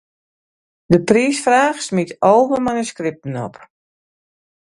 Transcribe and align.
De 0.91 0.99
priisfraach 1.07 1.79
smiet 1.87 2.11
alve 2.31 2.57
manuskripten 2.61 3.35
op. 3.45 3.55